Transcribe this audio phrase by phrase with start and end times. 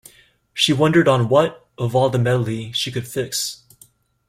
[0.51, 3.61] She wondered on what, of all the medley, she could fix.